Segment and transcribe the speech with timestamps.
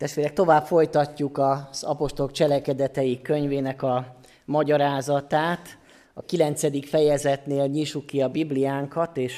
[0.00, 5.78] Testvérek, tovább folytatjuk az apostolok cselekedetei könyvének a magyarázatát.
[6.14, 9.34] A kilencedik fejezetnél nyissuk ki a Bibliánkat, és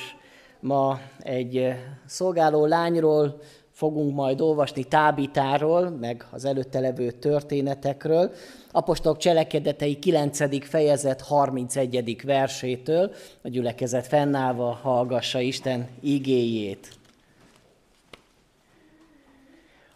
[0.61, 1.75] ma egy
[2.06, 3.40] szolgáló lányról
[3.71, 8.33] fogunk majd olvasni Tábitáról, meg az előtte levő történetekről.
[8.72, 10.69] Apostolok cselekedetei 9.
[10.69, 12.21] fejezet 31.
[12.24, 17.01] versétől, a gyülekezet fennállva hallgassa Isten igéjét.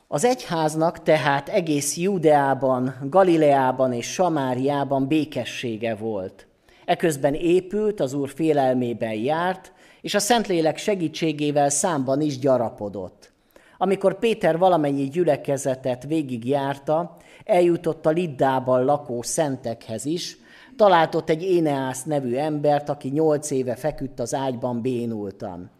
[0.08, 6.46] Az egyháznak tehát egész Judeában, Galileában és Samáriában békessége volt.
[6.84, 13.32] Eközben épült, az Úr félelmében járt, és a Szentlélek segítségével számban is gyarapodott.
[13.78, 20.36] Amikor Péter valamennyi gyülekezetet végigjárta, eljutott a Liddában lakó szentekhez is,
[20.76, 25.70] találtott egy Éneász nevű embert, aki nyolc éve feküdt az ágyban bénultan.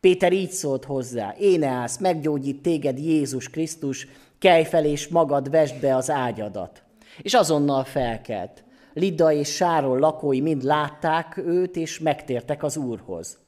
[0.00, 5.96] Péter így szólt hozzá, Éneász, meggyógyít téged Jézus Krisztus, kelj fel és magad vesd be
[5.96, 6.82] az ágyadat.
[7.22, 8.64] És azonnal felkelt.
[8.92, 13.38] Lida és Sáról lakói mind látták őt, és megtértek az úrhoz.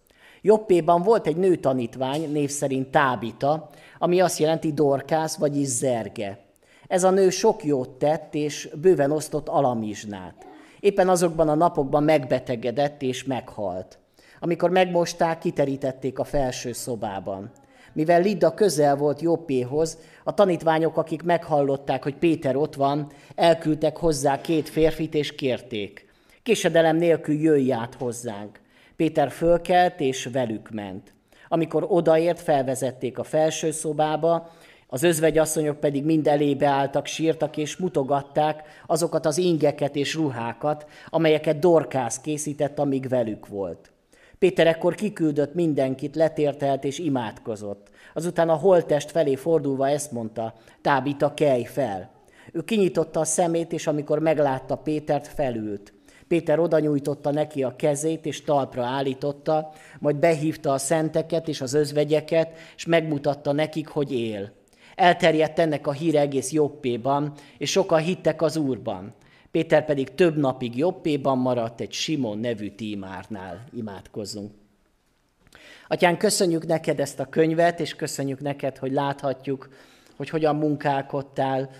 [0.42, 6.38] Jobbéban volt egy nő tanítvány, név szerint Tábita, ami azt jelenti dorkász, vagyis zerge.
[6.88, 10.46] Ez a nő sok jót tett, és bőven osztott alamizsnát.
[10.80, 13.98] Éppen azokban a napokban megbetegedett és meghalt.
[14.40, 17.50] Amikor megmosták, kiterítették a felső szobában.
[17.92, 24.40] Mivel Lida közel volt Jobbéhoz, a tanítványok, akik meghallották, hogy Péter ott van, elküldtek hozzá
[24.40, 26.06] két férfit és kérték.
[26.42, 28.60] Késedelem nélkül jöjj át hozzánk.
[28.96, 31.14] Péter fölkelt és velük ment.
[31.48, 34.50] Amikor odaért, felvezették a felső szobába,
[34.86, 41.58] az özvegyasszonyok pedig mind elébe álltak, sírtak és mutogatták azokat az ingeket és ruhákat, amelyeket
[41.58, 43.92] Dorkász készített, amíg velük volt.
[44.38, 47.90] Péter ekkor kiküldött mindenkit, letértelt és imádkozott.
[48.14, 52.10] Azután a holtest felé fordulva ezt mondta, Tábita, kelj fel!
[52.52, 55.92] Ő kinyitotta a szemét, és amikor meglátta Pétert, felült.
[56.28, 61.74] Péter oda nyújtotta neki a kezét, és talpra állította, majd behívta a szenteket és az
[61.74, 64.52] özvegyeket, és megmutatta nekik, hogy él.
[64.94, 69.14] Elterjedt ennek a híre egész Jobbéban, és sokan hittek az Úrban.
[69.50, 73.64] Péter pedig több napig Jobbéban maradt egy Simon nevű tímárnál.
[73.72, 74.52] Imádkozzunk.
[75.88, 79.68] Atyán, köszönjük neked ezt a könyvet, és köszönjük neked, hogy láthatjuk,
[80.16, 81.70] hogy hogyan munkálkodtál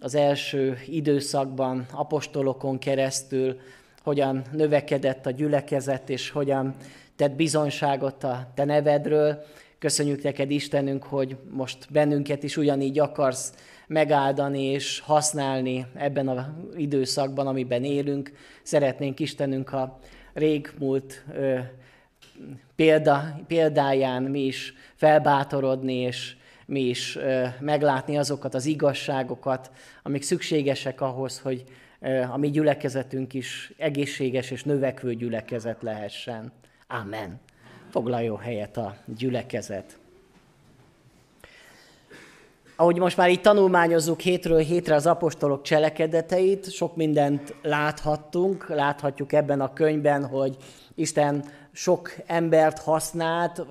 [0.00, 3.60] az első időszakban, apostolokon keresztül,
[4.02, 6.74] hogyan növekedett a gyülekezet, és hogyan
[7.16, 9.44] tett bizonyságot a te nevedről.
[9.82, 13.52] Köszönjük neked, Istenünk, hogy most bennünket is ugyanígy akarsz
[13.86, 16.44] megáldani és használni ebben az
[16.76, 18.32] időszakban, amiben élünk.
[18.62, 19.98] Szeretnénk Istenünk a
[20.34, 21.58] régmúlt ö,
[22.76, 29.70] példa, példáján mi is felbátorodni, és mi is ö, meglátni azokat az igazságokat,
[30.02, 31.64] amik szükségesek ahhoz, hogy
[32.30, 36.52] a mi gyülekezetünk is egészséges és növekvő gyülekezet lehessen.
[36.86, 37.40] Amen.
[37.92, 39.98] Foglaljon helyet a gyülekezet.
[42.76, 49.60] Ahogy most már itt tanulmányozzuk hétről hétre az apostolok cselekedeteit, sok mindent láthattunk, láthatjuk ebben
[49.60, 50.56] a könyvben, hogy
[50.94, 53.62] Isten sok embert használt,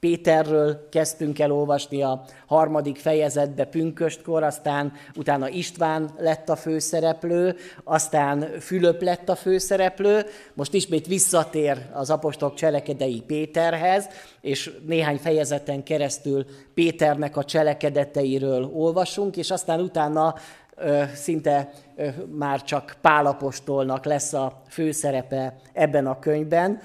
[0.00, 8.46] Péterről kezdtünk el olvasni a harmadik fejezetbe pünköstkor, aztán utána István lett a főszereplő, aztán
[8.60, 10.24] Fülöp lett a főszereplő,
[10.54, 14.08] most ismét visszatér az apostolok cselekedei Péterhez,
[14.40, 20.34] és néhány fejezeten keresztül Péternek a cselekedeteiről olvasunk, és aztán utána
[21.14, 21.70] szinte
[22.30, 26.80] már csak Pálapostolnak lesz a főszerepe ebben a könyvben.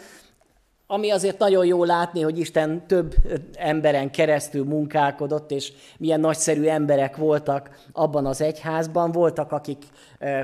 [0.93, 3.15] Ami azért nagyon jó látni, hogy Isten több
[3.53, 9.11] emberen keresztül munkálkodott, és milyen nagyszerű emberek voltak abban az egyházban.
[9.11, 9.83] Voltak, akik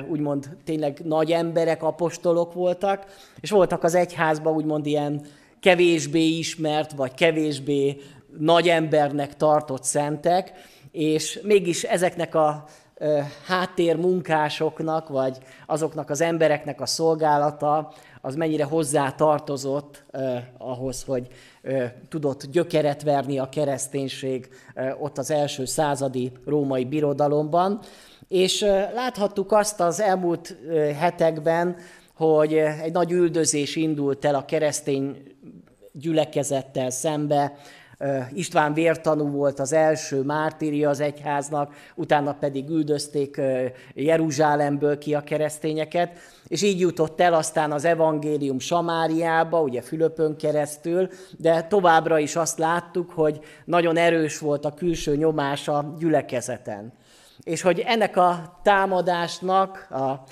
[0.10, 3.06] úgymond tényleg nagy emberek, apostolok voltak,
[3.40, 5.22] és voltak az egyházban úgymond ilyen
[5.60, 7.98] kevésbé ismert, vagy kevésbé
[8.38, 10.52] nagy embernek tartott szentek,
[10.92, 12.64] és mégis ezeknek a
[13.48, 17.94] háttérmunkásoknak, vagy azoknak az embereknek a szolgálata
[18.28, 21.28] az mennyire hozzá tartozott eh, ahhoz, hogy
[21.62, 27.80] eh, tudott gyökeret verni a kereszténység eh, ott az első századi római birodalomban.
[28.28, 31.76] És eh, láthattuk azt az elmúlt eh, hetekben,
[32.14, 35.24] hogy egy nagy üldözés indult el a keresztény
[35.92, 37.54] gyülekezettel szembe,
[38.34, 43.42] István vértanú volt az első mártíria az egyháznak, utána pedig üldözték
[43.94, 46.18] Jeruzsálemből ki a keresztényeket,
[46.48, 52.58] és így jutott el aztán az evangélium Samáriába, ugye Fülöpön keresztül, de továbbra is azt
[52.58, 56.94] láttuk, hogy nagyon erős volt a külső nyomás a gyülekezeten.
[57.44, 60.24] És hogy ennek a támadásnak, a,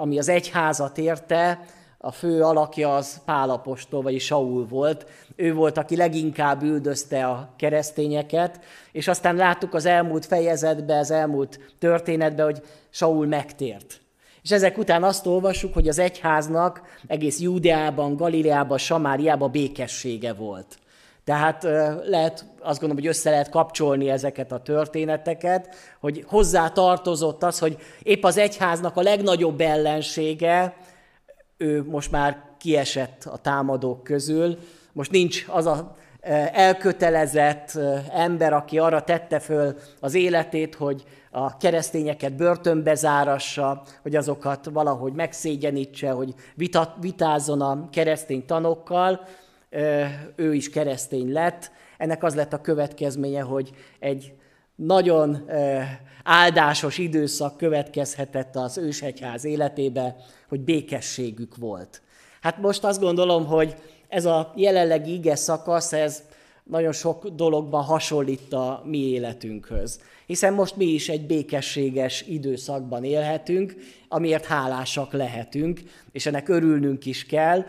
[0.00, 1.60] ami az egyházat érte,
[2.02, 5.06] a fő alakja az Pálapostól, vagy Saul volt.
[5.36, 8.60] Ő volt, aki leginkább üldözte a keresztényeket,
[8.92, 14.00] és aztán láttuk az elmúlt fejezetben, az elmúlt történetben, hogy Saul megtért.
[14.42, 20.78] És ezek után azt olvassuk, hogy az egyháznak egész Júdeában, Galileában, Samáriában békessége volt.
[21.24, 21.62] Tehát
[22.04, 27.76] lehet, azt gondolom, hogy össze lehet kapcsolni ezeket a történeteket, hogy hozzá tartozott az, hogy
[28.02, 30.76] épp az egyháznak a legnagyobb ellensége,
[31.60, 34.58] ő most már kiesett a támadók közül,
[34.92, 35.94] most nincs az a
[36.52, 37.78] elkötelezett
[38.12, 45.12] ember, aki arra tette föl az életét, hogy a keresztényeket börtönbe zárassa, hogy azokat valahogy
[45.12, 46.34] megszégyenítse, hogy
[47.00, 49.20] vitázzon a keresztény tanokkal,
[50.36, 51.70] ő is keresztény lett.
[51.98, 54.34] Ennek az lett a következménye, hogy egy
[54.86, 55.50] nagyon
[56.24, 60.16] áldásos időszak következhetett az ősegyház életébe,
[60.48, 62.02] hogy békességük volt.
[62.40, 63.74] Hát most azt gondolom, hogy
[64.08, 66.22] ez a jelenlegi ige szakasz, ez
[66.64, 70.00] nagyon sok dologban hasonlít a mi életünkhöz.
[70.26, 73.74] Hiszen most mi is egy békességes időszakban élhetünk,
[74.08, 75.80] amiért hálásak lehetünk,
[76.12, 77.64] és ennek örülnünk is kell,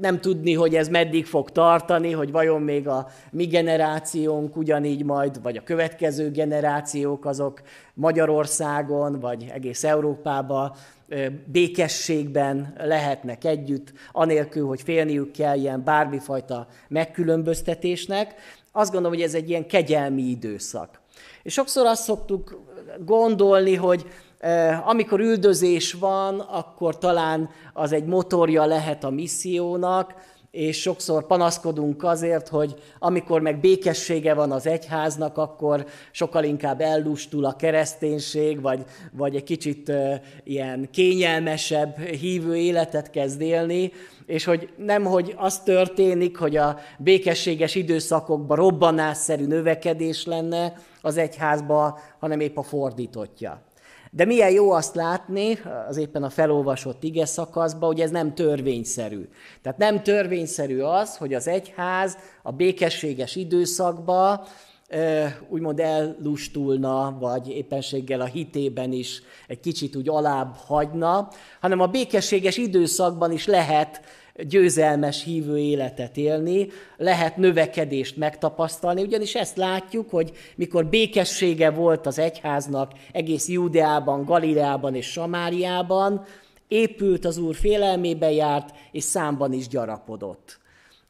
[0.00, 5.42] nem tudni, hogy ez meddig fog tartani, hogy vajon még a mi generációnk ugyanígy majd,
[5.42, 7.62] vagy a következő generációk azok
[7.94, 10.72] Magyarországon, vagy egész Európában
[11.44, 18.34] békességben lehetnek együtt, anélkül, hogy félniük kell ilyen bármifajta megkülönböztetésnek.
[18.72, 21.00] Azt gondolom, hogy ez egy ilyen kegyelmi időszak.
[21.42, 22.60] És sokszor azt szoktuk
[23.04, 24.06] gondolni, hogy
[24.84, 30.14] amikor üldözés van, akkor talán az egy motorja lehet a missziónak,
[30.52, 37.44] és sokszor panaszkodunk azért, hogy amikor meg békessége van az egyháznak, akkor sokkal inkább ellustul
[37.44, 43.92] a kereszténység, vagy, vagy egy kicsit uh, ilyen kényelmesebb hívő életet kezd élni,
[44.26, 50.72] és hogy nem, hogy az történik, hogy a békességes időszakokban robbanásszerű növekedés lenne
[51.02, 53.62] az egyházba, hanem épp a fordítottja.
[54.14, 59.28] De milyen jó azt látni, az éppen a felolvasott ige szakaszban, hogy ez nem törvényszerű.
[59.62, 64.40] Tehát nem törvényszerű az, hogy az egyház a békességes időszakban
[65.48, 71.28] úgymond ellustulna, vagy éppenséggel a hitében is egy kicsit úgy alább hagyna,
[71.60, 74.00] hanem a békességes időszakban is lehet
[74.36, 82.18] győzelmes hívő életet élni, lehet növekedést megtapasztalni, ugyanis ezt látjuk, hogy mikor békessége volt az
[82.18, 86.24] egyháznak egész Júdeában, Galileában és Samáriában,
[86.68, 90.60] épült az Úr félelmébe járt, és számban is gyarapodott.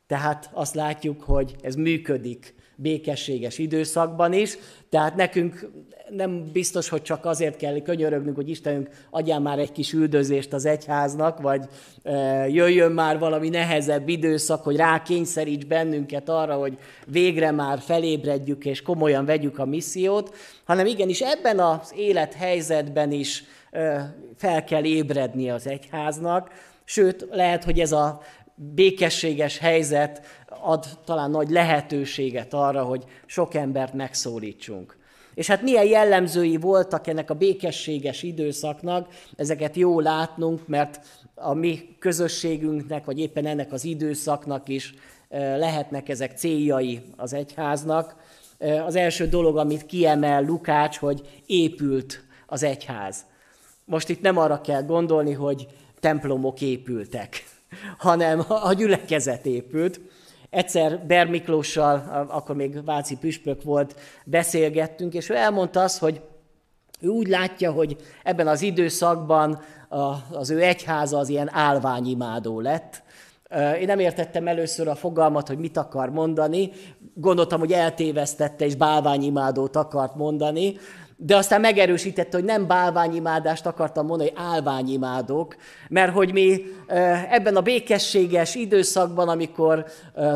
[0.07, 4.59] Tehát azt látjuk, hogy ez működik békességes időszakban is,
[4.89, 5.71] tehát nekünk
[6.17, 10.65] nem biztos, hogy csak azért kell könyörögnünk, hogy Istenünk adjál már egy kis üldözést az
[10.65, 11.65] egyháznak, vagy
[12.03, 18.83] e, jöjjön már valami nehezebb időszak, hogy rákényszeríts bennünket arra, hogy végre már felébredjük és
[18.83, 25.67] komolyan vegyük a missziót, hanem igenis ebben az élethelyzetben is e, fel kell ébredni az
[25.67, 26.51] egyháznak,
[26.85, 28.21] sőt, lehet, hogy ez a
[28.55, 30.23] békességes helyzet
[30.61, 35.01] ad talán nagy lehetőséget arra, hogy sok embert megszólítsunk.
[35.35, 41.01] És hát milyen jellemzői voltak ennek a békességes időszaknak, ezeket jó látnunk, mert
[41.35, 44.95] a mi közösségünknek, vagy éppen ennek az időszaknak is
[45.57, 48.17] lehetnek ezek céljai az egyháznak.
[48.87, 53.25] Az első dolog, amit kiemel Lukács, hogy épült az egyház.
[53.85, 55.67] Most itt nem arra kell gondolni, hogy
[56.01, 57.45] templomok épültek,
[57.99, 60.01] hanem a gyülekezet épült.
[60.53, 66.21] Egyszer Ber Miklóssal, akkor még Váci püspök volt, beszélgettünk, és ő elmondta azt, hogy
[67.01, 69.61] ő úgy látja, hogy ebben az időszakban
[70.33, 73.03] az ő egyháza az ilyen álványimádó lett.
[73.81, 76.71] Én nem értettem először a fogalmat, hogy mit akar mondani.
[77.15, 80.77] Gondoltam, hogy eltévesztette és bálványimádót akart mondani,
[81.25, 85.57] de aztán megerősítette, hogy nem bálványimádást akartam mondani, hogy álványimádók,
[85.89, 86.63] mert hogy mi
[87.31, 89.85] ebben a békességes időszakban, amikor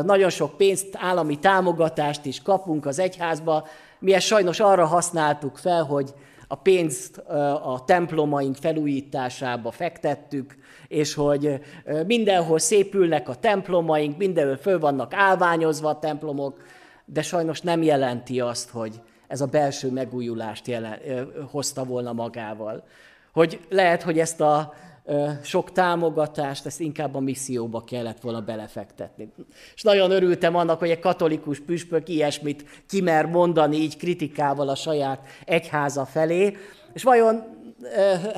[0.03, 3.67] nagyon sok pénzt, állami támogatást is kapunk az egyházba,
[3.99, 6.13] mi ezt sajnos arra használtuk fel, hogy
[6.47, 7.17] a pénzt
[7.63, 10.55] a templomaink felújításába fektettük,
[10.87, 11.59] és hogy
[12.05, 16.61] mindenhol szépülnek a templomaink, mindenhol föl vannak állványozva a templomok,
[17.05, 20.99] de sajnos nem jelenti azt, hogy ez a belső megújulást jelen,
[21.51, 22.83] hozta volna magával.
[23.33, 24.73] Hogy lehet, hogy ezt a
[25.43, 29.33] sok támogatást, ezt inkább a misszióba kellett volna belefektetni.
[29.75, 35.27] És nagyon örültem annak, hogy egy katolikus püspök ilyesmit kimer mondani így kritikával a saját
[35.45, 36.57] egyháza felé,
[36.93, 37.43] és vajon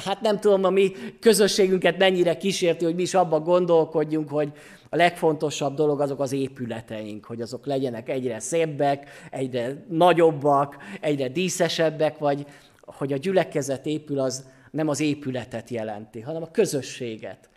[0.06, 4.52] hát nem tudom, a mi közösségünket mennyire kísérti, hogy mi is abba gondolkodjunk, hogy
[4.90, 12.18] a legfontosabb dolog azok az épületeink, hogy azok legyenek egyre szebbek, egyre nagyobbak, egyre díszesebbek,
[12.18, 12.46] vagy
[12.82, 17.50] hogy a gyülekezet épül, az nem az épületet jelenti, hanem a közösséget.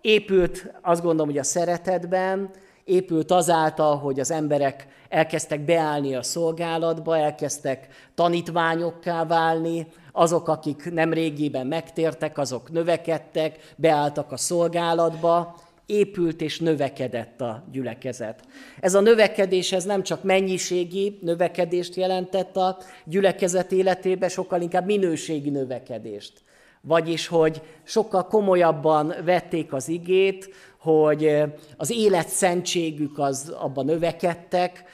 [0.00, 2.50] Épült, azt gondolom, hogy a szeretetben,
[2.84, 11.12] épült azáltal, hogy az emberek elkezdtek beállni a szolgálatba, elkezdtek tanítványokká válni, azok, akik nem
[11.12, 18.40] régiben megtértek, azok növekedtek, beálltak a szolgálatba, épült és növekedett a gyülekezet.
[18.80, 25.50] Ez a növekedés ez nem csak mennyiségi növekedést jelentett a gyülekezet életébe, sokkal inkább minőségi
[25.50, 26.32] növekedést.
[26.80, 31.42] Vagyis, hogy sokkal komolyabban vették az igét, hogy
[31.76, 34.84] az élet szentségük az abban növekedtek,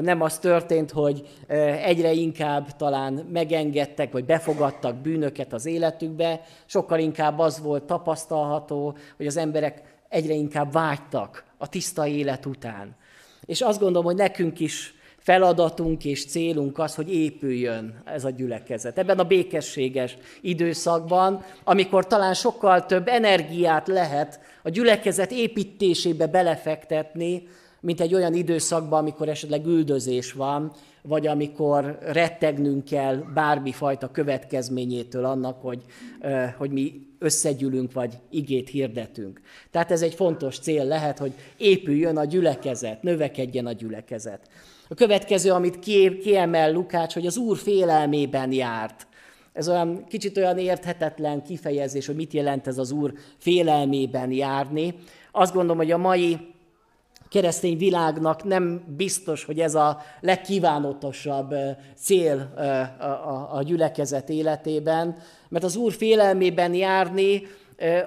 [0.00, 1.28] nem az történt, hogy
[1.82, 9.26] egyre inkább talán megengedtek, vagy befogadtak bűnöket az életükbe, sokkal inkább az volt tapasztalható, hogy
[9.26, 9.82] az emberek
[10.12, 12.96] egyre inkább vágytak a tiszta élet után.
[13.44, 18.98] És azt gondolom, hogy nekünk is feladatunk és célunk az, hogy épüljön ez a gyülekezet.
[18.98, 27.48] Ebben a békességes időszakban, amikor talán sokkal több energiát lehet a gyülekezet építésébe belefektetni,
[27.82, 30.72] mint egy olyan időszakban, amikor esetleg üldözés van,
[31.02, 35.82] vagy amikor rettegnünk kell bármifajta következményétől annak, hogy,
[36.56, 39.40] hogy mi összegyűlünk, vagy igét hirdetünk.
[39.70, 44.48] Tehát ez egy fontos cél lehet, hogy épüljön a gyülekezet, növekedjen a gyülekezet.
[44.88, 45.78] A következő, amit
[46.22, 49.06] kiemel Lukács, hogy az Úr félelmében járt.
[49.52, 54.94] Ez olyan kicsit olyan érthetetlen kifejezés, hogy mit jelent ez az Úr félelmében járni.
[55.32, 56.51] Azt gondolom, hogy a mai
[57.32, 61.54] keresztény világnak nem biztos, hogy ez a legkívánatosabb
[61.96, 62.54] cél
[63.52, 65.16] a gyülekezet életében,
[65.48, 67.42] mert az Úr félelmében járni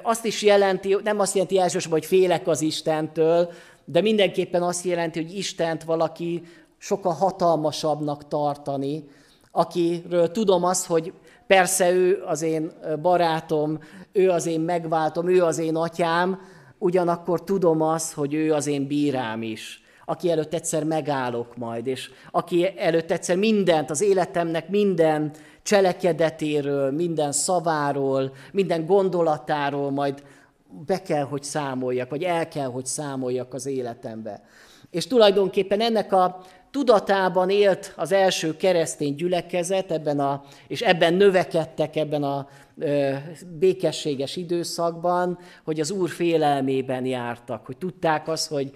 [0.03, 3.50] azt is jelenti, nem azt jelenti elsősorban, hogy félek az Istentől,
[3.86, 6.44] de mindenképpen azt jelenti, hogy Istent valaki
[6.77, 9.03] sokkal hatalmasabbnak tartani,
[9.51, 11.13] akiről tudom azt, hogy
[11.48, 13.79] persze ő az én barátom,
[14.12, 16.39] ő az én megváltom, ő az én atyám,
[16.77, 22.10] ugyanakkor tudom azt, hogy ő az én bírám is, aki előtt egyszer megállok majd, és
[22.32, 25.32] aki előtt egyszer mindent, az életemnek minden
[25.63, 30.24] cselekedetéről, minden szaváról, minden gondolatáról majd
[30.86, 34.44] be kell, hogy számoljak, vagy el kell, hogy számoljak az életembe.
[34.89, 36.41] És tulajdonképpen ennek a
[36.75, 43.13] tudatában élt az első keresztény gyülekezet, ebben a, és ebben növekedtek ebben a ö,
[43.60, 48.72] békességes időszakban, hogy az Úr félelmében jártak, hogy tudták azt, hogy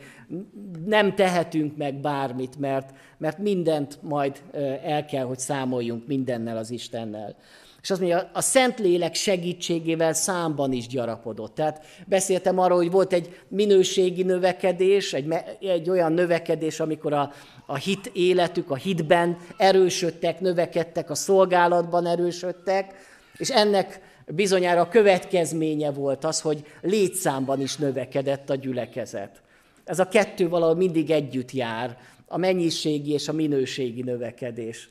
[0.86, 4.42] nem tehetünk meg bármit, mert, mert mindent majd
[4.84, 7.36] el kell, hogy számoljunk mindennel az Istennel.
[7.82, 11.56] És azt mondja, a Szentlélek segítségével számban is gyarapodott.
[11.56, 17.32] Tehát beszéltem arról, hogy volt egy minőségi növekedés, egy, egy olyan növekedés, amikor a,
[17.66, 22.94] a hit életük, a hitben erősödtek, növekedtek, a szolgálatban erősödtek,
[23.38, 29.42] és ennek bizonyára a következménye volt az, hogy létszámban is növekedett a gyülekezet.
[29.84, 34.90] Ez a kettő valahol mindig együtt jár, a mennyiségi és a minőségi növekedés.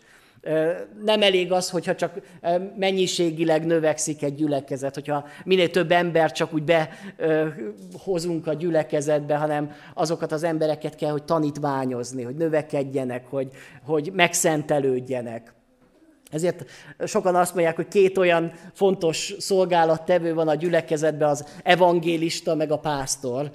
[1.04, 2.12] Nem elég az, hogyha csak
[2.76, 10.32] mennyiségileg növekszik egy gyülekezet, hogyha minél több ember csak úgy behozunk a gyülekezetbe, hanem azokat
[10.32, 13.50] az embereket kell, hogy tanítványozni, hogy növekedjenek, hogy,
[13.84, 15.52] hogy megszentelődjenek.
[16.30, 16.64] Ezért
[17.04, 22.78] sokan azt mondják, hogy két olyan fontos szolgálattevő van a gyülekezetben, az evangélista meg a
[22.78, 23.50] pásztor.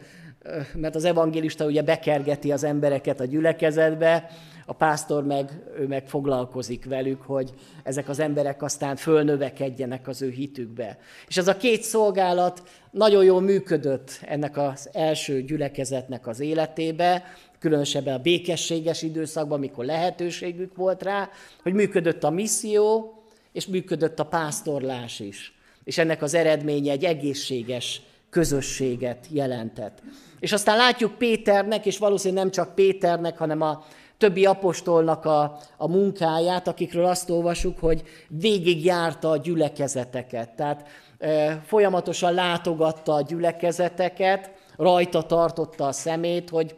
[0.73, 4.29] Mert az evangélista ugye bekergeti az embereket a gyülekezetbe,
[4.65, 7.53] a pásztor meg, ő meg foglalkozik velük, hogy
[7.83, 10.97] ezek az emberek aztán fölnövekedjenek az ő hitükbe.
[11.27, 17.23] És ez a két szolgálat nagyon jól működött ennek az első gyülekezetnek az életébe,
[17.59, 21.29] különösebben a békességes időszakban, amikor lehetőségük volt rá,
[21.61, 23.17] hogy működött a misszió,
[23.51, 25.53] és működött a pásztorlás is.
[25.83, 30.01] És ennek az eredménye egy egészséges közösséget jelentett.
[30.39, 33.85] És aztán látjuk Péternek, és valószínűleg nem csak Péternek, hanem a
[34.23, 40.55] többi apostolnak a, a munkáját, akikről azt olvasuk, hogy végigjárta a gyülekezeteket.
[40.55, 40.87] Tehát
[41.17, 46.75] e, folyamatosan látogatta a gyülekezeteket, rajta tartotta a szemét, hogy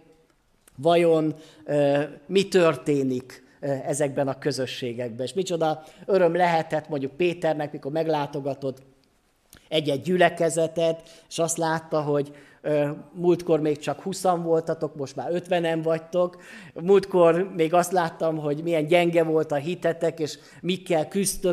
[0.77, 1.35] Vajon
[2.27, 3.43] mi történik
[3.85, 5.25] ezekben a közösségekben.
[5.25, 8.81] És micsoda öröm lehetett mondjuk Péternek, mikor meglátogatott
[9.67, 12.35] egy-egy gyülekezetet, és azt látta, hogy
[13.11, 16.37] múltkor még csak 20 voltatok, most már 50-en vagytok.
[16.73, 21.07] Múltkor még azt láttam, hogy milyen gyenge volt a hitetek, és mikkel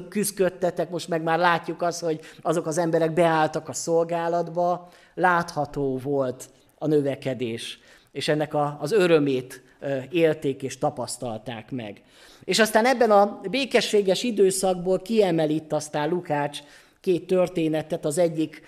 [0.09, 4.89] küzdködtetek, most meg már látjuk azt, hogy azok az emberek beálltak a szolgálatba.
[5.15, 7.79] Látható volt a növekedés,
[8.13, 9.63] és ennek a, az örömét
[10.11, 12.03] élték és tapasztalták meg.
[12.45, 16.59] És aztán ebben a békességes időszakból kiemel itt aztán Lukács
[17.03, 18.05] két történetet.
[18.05, 18.63] Az egyik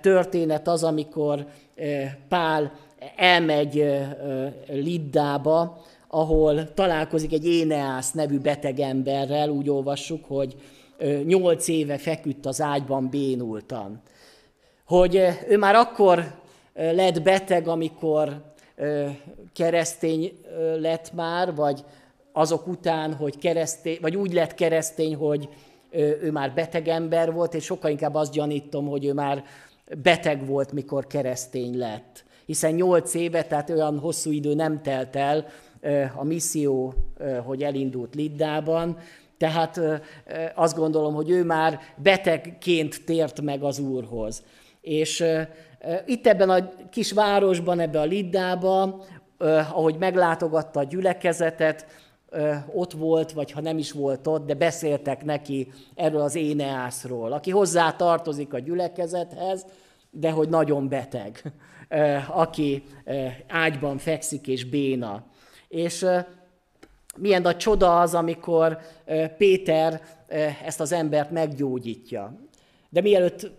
[0.00, 1.46] történet az, amikor
[2.28, 2.72] Pál
[3.16, 3.84] elmegy
[4.68, 10.54] Liddába, ahol találkozik egy Éneász nevű beteg emberrel, úgy olvassuk, hogy
[11.24, 14.02] nyolc éve feküdt az ágyban bénultan.
[14.86, 16.34] Hogy ő már akkor
[16.74, 18.42] lett beteg, amikor
[19.52, 20.32] keresztény
[20.78, 21.84] lett már, vagy
[22.32, 25.48] azok után, hogy keresztény, vagy úgy lett keresztény, hogy
[25.96, 29.44] ő már beteg ember volt, és sokkal inkább azt gyanítom, hogy ő már
[30.02, 32.24] beteg volt, mikor keresztény lett.
[32.46, 35.46] Hiszen nyolc éve, tehát olyan hosszú idő nem telt el
[36.16, 36.94] a misszió,
[37.44, 38.98] hogy elindult Liddában,
[39.38, 39.80] tehát
[40.54, 44.42] azt gondolom, hogy ő már betegként tért meg az Úrhoz.
[44.80, 45.24] És
[46.06, 49.02] itt ebben a kis városban, ebben a Liddában,
[49.72, 51.86] ahogy meglátogatta a gyülekezetet,
[52.74, 57.50] ott volt, vagy ha nem is volt ott, de beszéltek neki erről az Éneászról, aki
[57.50, 59.66] hozzá tartozik a gyülekezethez,
[60.10, 61.52] de hogy nagyon beteg,
[62.28, 62.82] aki
[63.48, 65.24] ágyban fekszik és béna.
[65.68, 66.06] És
[67.16, 68.78] milyen a csoda az, amikor
[69.36, 70.00] Péter
[70.64, 72.38] ezt az embert meggyógyítja.
[72.88, 73.50] De mielőtt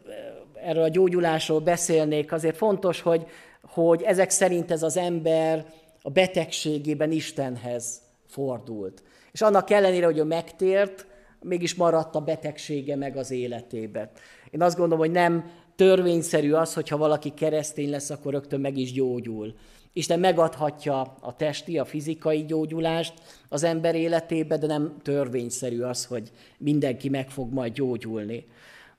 [0.53, 3.25] erről a gyógyulásról beszélnék, azért fontos, hogy,
[3.61, 5.65] hogy ezek szerint ez az ember
[6.01, 8.06] a betegségében Istenhez
[8.37, 9.03] fordult.
[9.31, 11.05] És annak ellenére, hogy ő megtért,
[11.41, 14.11] mégis maradt a betegsége meg az életébe.
[14.51, 18.91] Én azt gondolom, hogy nem törvényszerű az, hogyha valaki keresztény lesz, akkor rögtön meg is
[18.91, 19.55] gyógyul.
[19.93, 23.13] Isten megadhatja a testi, a fizikai gyógyulást
[23.49, 28.47] az ember életébe, de nem törvényszerű az, hogy mindenki meg fog majd gyógyulni.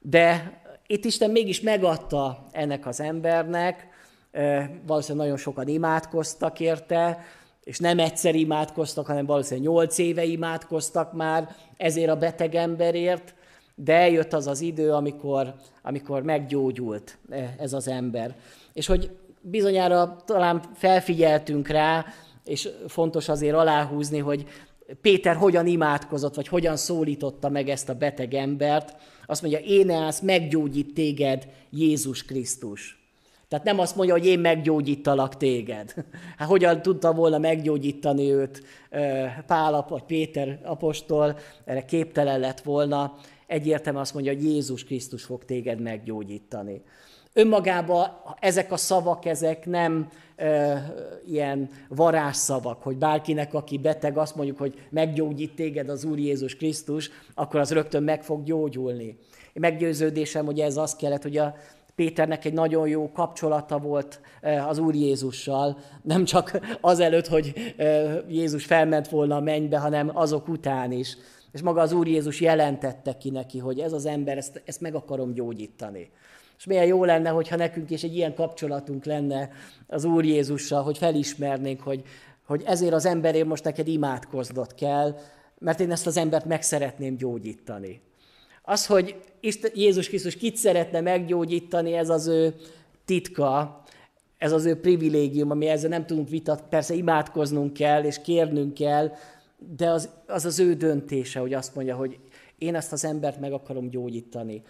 [0.01, 3.87] De itt Isten mégis megadta ennek az embernek,
[4.87, 7.25] valószínűleg nagyon sokan imádkoztak érte,
[7.69, 13.35] és nem egyszer imádkoztak, hanem valószínűleg nyolc éve imádkoztak már ezért a beteg emberért,
[13.75, 17.19] de eljött az az idő, amikor, amikor meggyógyult
[17.59, 18.37] ez az ember.
[18.73, 22.05] És hogy bizonyára talán felfigyeltünk rá,
[22.45, 24.47] és fontos azért aláhúzni, hogy
[25.01, 28.97] Péter hogyan imádkozott, vagy hogyan szólította meg ezt a beteg embert.
[29.27, 32.98] Azt mondja, Éneász, meggyógyít téged Jézus Krisztus.
[33.49, 35.95] Tehát nem azt mondja, hogy én meggyógyítalak téged.
[36.39, 38.63] Hát hogyan tudta volna meggyógyítani őt
[39.47, 43.15] Pál vagy Péter apostol, erre képtelen lett volna.
[43.47, 46.83] Egyértelműen azt mondja, hogy Jézus Krisztus fog téged meggyógyítani.
[47.33, 48.07] Önmagában
[48.41, 50.95] ezek a szavak, ezek nem e,
[51.27, 57.11] ilyen varázsszavak, hogy bárkinek, aki beteg, azt mondjuk, hogy meggyógyít téged az Úr Jézus Krisztus,
[57.35, 59.19] akkor az rögtön meg fog gyógyulni.
[59.53, 61.55] Meggyőződésem, hogy ez azt kellett, hogy a
[61.99, 64.21] Péternek egy nagyon jó kapcsolata volt
[64.69, 67.75] az Úr Jézussal, nem csak azelőtt, hogy
[68.29, 71.17] Jézus felment volna a mennybe, hanem azok után is.
[71.53, 74.95] És maga az Úr Jézus jelentette ki neki, hogy ez az ember, ezt, ezt meg
[74.95, 76.11] akarom gyógyítani.
[76.59, 79.51] És milyen jó lenne, hogyha nekünk is egy ilyen kapcsolatunk lenne
[79.87, 82.03] az Úr Jézussal, hogy felismernénk, hogy,
[82.47, 85.17] hogy ezért az emberért most neked imádkoznod kell,
[85.59, 88.01] mert én ezt az embert meg szeretném gyógyítani.
[88.69, 89.17] Az, hogy
[89.75, 92.55] Jézus Krisztus kit szeretne meggyógyítani, ez az ő
[93.05, 93.83] titka,
[94.39, 96.67] ez az ő privilégium, ami ezzel nem tudunk vitatni.
[96.71, 99.13] Persze imádkoznunk kell, és kérnünk kell,
[99.77, 102.19] de az, az az ő döntése, hogy azt mondja, hogy
[102.59, 104.63] én ezt az embert meg akarom gyógyítani.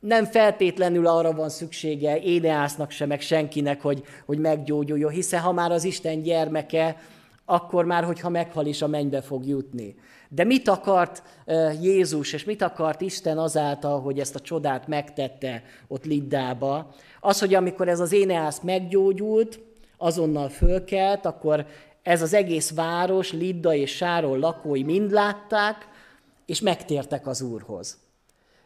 [0.00, 5.70] Nem feltétlenül arra van szüksége Éneásznak se, meg senkinek, hogy, hogy meggyógyuljon, hiszen ha már
[5.70, 6.96] az Isten gyermeke,
[7.44, 9.94] akkor már, hogyha meghal is, a mennybe fog jutni.
[10.28, 11.22] De mit akart
[11.80, 16.94] Jézus, és mit akart Isten azáltal, hogy ezt a csodát megtette ott Liddába?
[17.20, 19.60] Az, hogy amikor ez az Éneász meggyógyult,
[19.96, 21.66] azonnal fölkelt, akkor
[22.02, 25.88] ez az egész város, Lidda és Sáron lakói mind látták,
[26.46, 27.98] és megtértek az Úrhoz.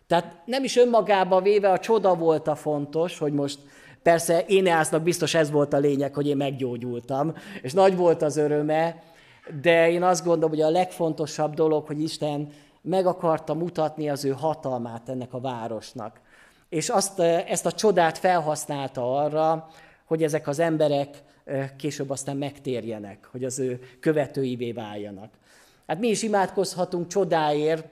[0.07, 3.59] Tehát nem is önmagába véve a csoda volt a fontos, hogy most
[4.03, 9.03] persze Éneásznak biztos ez volt a lényeg, hogy én meggyógyultam, és nagy volt az öröme,
[9.63, 12.49] de én azt gondolom, hogy a legfontosabb dolog, hogy Isten
[12.81, 16.21] meg akarta mutatni az ő hatalmát ennek a városnak.
[16.69, 19.69] És azt, ezt a csodát felhasználta arra,
[20.05, 21.23] hogy ezek az emberek
[21.77, 25.31] később aztán megtérjenek, hogy az ő követőivé váljanak.
[25.87, 27.87] Hát mi is imádkozhatunk csodáért,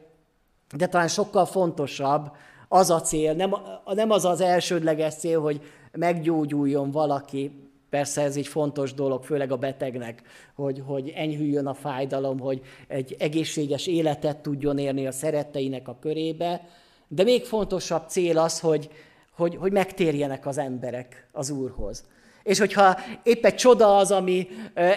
[0.76, 2.30] de talán sokkal fontosabb
[2.68, 5.60] az a cél, nem, nem az az elsődleges cél, hogy
[5.92, 10.22] meggyógyuljon valaki, Persze ez egy fontos dolog, főleg a betegnek,
[10.54, 16.68] hogy, hogy enyhüljön a fájdalom, hogy egy egészséges életet tudjon érni a szeretteinek a körébe,
[17.08, 18.90] de még fontosabb cél az, hogy,
[19.36, 22.04] hogy, hogy megtérjenek az emberek az Úrhoz.
[22.42, 24.48] És hogyha épp egy csoda az, ami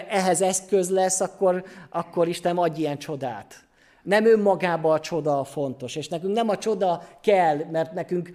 [0.08, 3.63] ehhez eszköz lesz, akkor, akkor Isten adj ilyen csodát.
[4.04, 8.30] Nem önmagában a csoda a fontos, és nekünk nem a csoda kell, mert nekünk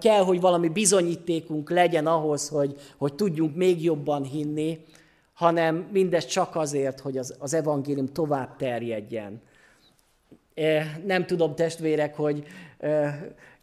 [0.00, 4.84] kell, hogy valami bizonyítékunk legyen ahhoz, hogy, hogy tudjunk még jobban hinni,
[5.32, 9.40] hanem mindez csak azért, hogy az, az evangélium tovább terjedjen.
[11.04, 12.44] Nem tudom, testvérek, hogy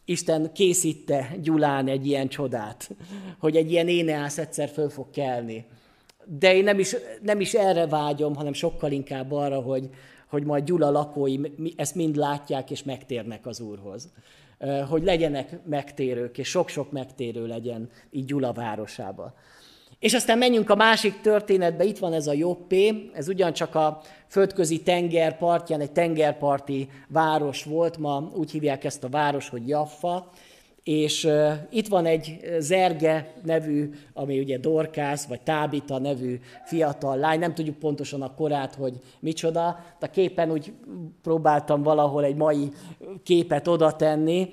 [0.04, 2.90] Isten készíte Gyulán egy ilyen csodát,
[3.38, 5.64] hogy egy ilyen éneász egyszer föl fog kelni.
[6.24, 9.88] De én nem is, nem is erre vágyom, hanem sokkal inkább arra, hogy,
[10.28, 11.38] hogy majd Gyula lakói
[11.76, 14.12] ezt mind látják és megtérnek az Úrhoz.
[14.88, 19.34] Hogy legyenek megtérők, és sok-sok megtérő legyen így Gyula városába.
[19.98, 24.82] És aztán menjünk a másik történetbe, itt van ez a Jobbé, ez ugyancsak a földközi
[24.82, 30.30] tenger partján egy tengerparti város volt, ma úgy hívják ezt a város, hogy Jaffa,
[30.86, 37.38] és uh, itt van egy Zerge nevű, ami ugye Dorkász, vagy Tábita nevű fiatal lány,
[37.38, 40.72] nem tudjuk pontosan a korát, hogy micsoda, de a képen úgy
[41.22, 42.68] próbáltam valahol egy mai
[43.22, 44.48] képet oda tenni,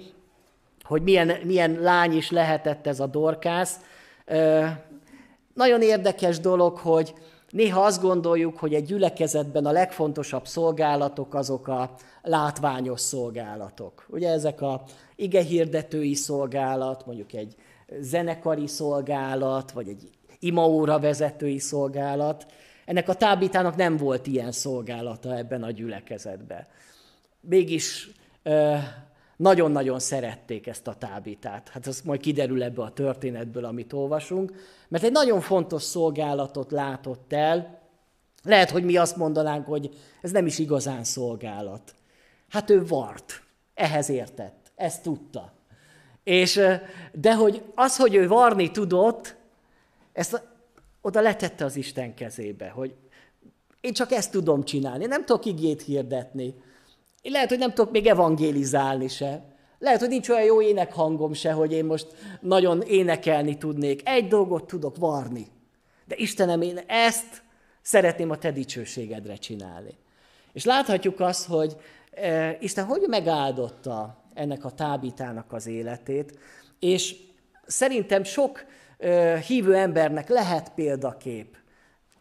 [0.83, 3.79] hogy milyen, milyen lány is lehetett ez a Dorkász.
[4.27, 4.65] Uh,
[5.53, 7.13] nagyon érdekes dolog, hogy
[7.53, 14.05] néha azt gondoljuk, hogy egy gyülekezetben a legfontosabb szolgálatok azok a látványos szolgálatok.
[14.09, 14.83] Ugye ezek a
[15.15, 17.55] igehirdetői szolgálat, mondjuk egy
[17.99, 22.45] zenekari szolgálat, vagy egy imaóra vezetői szolgálat.
[22.85, 26.67] Ennek a tábítának nem volt ilyen szolgálata ebben a gyülekezetben.
[27.41, 28.11] Mégis
[29.43, 31.69] nagyon-nagyon szerették ezt a tábítát.
[31.69, 34.53] Hát ez majd kiderül ebbe a történetből, amit olvasunk,
[34.87, 37.81] mert egy nagyon fontos szolgálatot látott el.
[38.43, 39.89] Lehet, hogy mi azt mondanánk, hogy
[40.21, 41.95] ez nem is igazán szolgálat.
[42.49, 43.41] Hát ő vart,
[43.73, 45.53] ehhez értett, ezt tudta.
[46.23, 46.61] És,
[47.11, 49.35] de hogy az, hogy ő varni tudott,
[50.13, 50.41] ezt
[51.01, 52.95] oda letette az Isten kezébe, hogy
[53.81, 56.55] én csak ezt tudom csinálni, nem tudok igét hirdetni,
[57.23, 59.43] én lehet, hogy nem tudok még evangélizálni se.
[59.79, 62.07] Lehet, hogy nincs olyan jó énekhangom se, hogy én most
[62.41, 64.01] nagyon énekelni tudnék.
[64.09, 65.47] Egy dolgot tudok varni.
[66.05, 67.41] De Istenem, én ezt
[67.81, 69.97] szeretném a te dicsőségedre csinálni.
[70.53, 71.75] És láthatjuk azt, hogy
[72.11, 76.37] e, Isten hogy megáldotta ennek a tábítának az életét,
[76.79, 77.15] és
[77.65, 78.65] szerintem sok
[78.97, 81.57] e, hívő embernek lehet példakép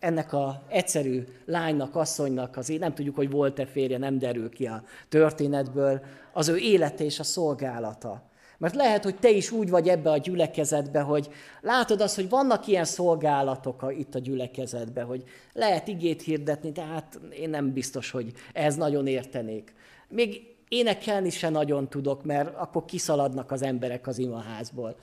[0.02, 4.82] ennek a egyszerű lánynak, asszonynak, az nem tudjuk, hogy volt-e férje, nem derül ki a
[5.08, 6.00] történetből,
[6.32, 8.30] az ő élete és a szolgálata.
[8.58, 11.28] Mert lehet, hogy te is úgy vagy ebbe a gyülekezetbe, hogy
[11.60, 17.20] látod azt, hogy vannak ilyen szolgálatok itt a gyülekezetbe, hogy lehet igét hirdetni, de hát
[17.30, 19.74] én nem biztos, hogy ez nagyon értenék.
[20.08, 24.96] Még énekelni se nagyon tudok, mert akkor kiszaladnak az emberek az imaházból.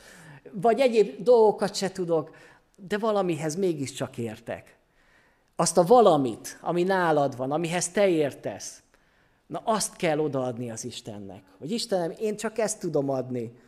[0.52, 2.36] Vagy egyéb dolgokat se tudok,
[2.88, 4.79] de valamihez mégiscsak értek
[5.60, 8.82] azt a valamit, ami nálad van, amihez te értesz,
[9.48, 11.44] na azt kell odaadni az Istennek.
[11.58, 13.60] Hogy Istenem, én csak ezt tudom adni.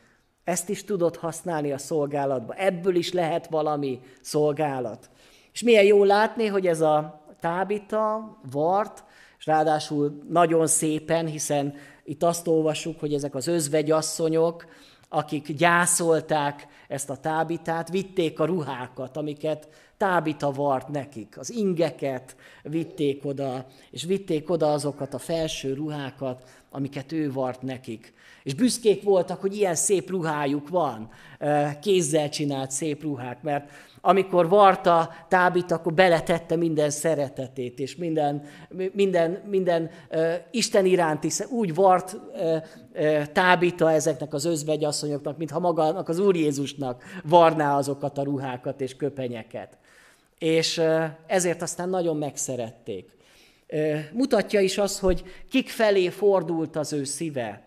[0.44, 2.54] Ezt is tudod használni a szolgálatba.
[2.54, 5.10] Ebből is lehet valami szolgálat.
[5.54, 9.04] És milyen jó látni, hogy ez a tábita, vart,
[9.40, 11.74] és ráadásul nagyon szépen, hiszen
[12.04, 14.66] itt azt olvasjuk, hogy ezek az özvegyasszonyok,
[15.10, 19.68] akik gyászolták ezt a tábitát, vitték a ruhákat, amiket
[20.02, 27.12] tábita vart nekik, az ingeket vitték oda, és vitték oda azokat a felső ruhákat, amiket
[27.12, 28.14] ő vart nekik.
[28.44, 31.10] És büszkék voltak, hogy ilyen szép ruhájuk van,
[31.82, 33.70] kézzel csinált szép ruhák, mert
[34.02, 38.44] amikor varta tábit, akkor beletette minden szeretetét, és minden,
[38.94, 42.56] minden, minden uh, Isten iránti, úgy vart uh,
[42.94, 48.96] uh, tábita ezeknek az özvegyasszonyoknak, mintha magának az Úr Jézusnak varná azokat a ruhákat és
[48.96, 49.80] köpenyeket
[50.42, 50.82] és
[51.28, 53.10] ezért aztán nagyon megszerették.
[54.14, 57.62] Mutatja is az, hogy kik felé fordult az ő szíve,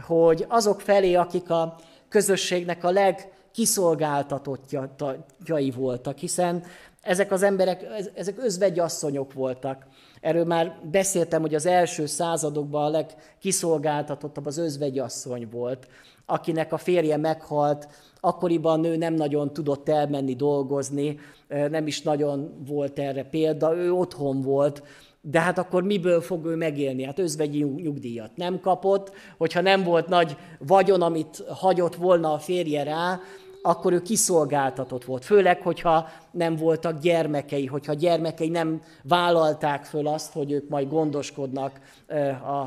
[0.00, 1.76] hogy azok felé, akik a
[2.08, 6.64] közösségnek a legkiszolgáltatottjai voltak, hiszen
[7.02, 9.86] Ezek az emberek, ezek özvegyasszonyok voltak.
[10.20, 15.88] Erről már beszéltem, hogy az első századokban a legkiszolgáltatottabb az özvegyasszony volt,
[16.30, 17.88] akinek a férje meghalt,
[18.20, 24.42] akkoriban nő nem nagyon tudott elmenni dolgozni, nem is nagyon volt erre példa, ő otthon
[24.42, 24.82] volt,
[25.20, 27.04] de hát akkor miből fog ő megélni?
[27.04, 32.82] Hát özvegyi nyugdíjat nem kapott, hogyha nem volt nagy vagyon, amit hagyott volna a férje
[32.82, 33.20] rá,
[33.68, 35.24] akkor ő kiszolgáltatott volt.
[35.24, 41.80] Főleg, hogyha nem voltak gyermekei, hogyha gyermekei nem vállalták föl azt, hogy ők majd gondoskodnak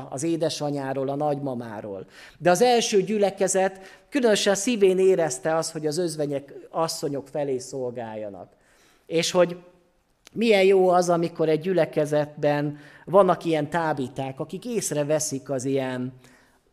[0.08, 2.06] az édesanyáról, a nagymamáról.
[2.38, 8.48] De az első gyülekezet különösen szívén érezte azt, hogy az özvenyek asszonyok felé szolgáljanak.
[9.06, 9.56] És hogy
[10.32, 16.12] milyen jó az, amikor egy gyülekezetben vannak ilyen tábíták, akik észreveszik az ilyen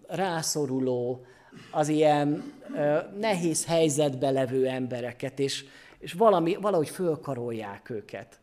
[0.07, 1.25] rászoruló,
[1.71, 5.65] az ilyen ö, nehéz helyzetbe levő embereket, és,
[5.99, 8.39] és valami, valahogy fölkarolják őket.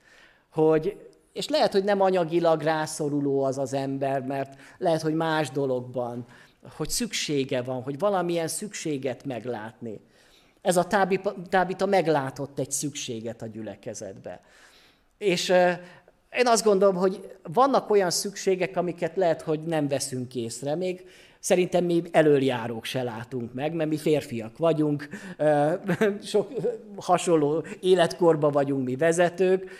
[0.50, 6.26] Hogy, és lehet, hogy nem anyagilag rászoruló az az ember, mert lehet, hogy más dologban,
[6.76, 10.00] hogy szüksége van, hogy valamilyen szükséget meglátni.
[10.60, 14.40] Ez a tábita, tábita meglátott egy szükséget a gyülekezetbe.
[15.18, 15.48] És
[16.38, 20.74] én azt gondolom, hogy vannak olyan szükségek, amiket lehet, hogy nem veszünk észre.
[20.74, 21.08] Még
[21.46, 25.08] szerintem mi elöljárók se látunk meg, mert mi férfiak vagyunk,
[26.22, 26.52] sok
[26.96, 29.70] hasonló életkorban vagyunk mi vezetők,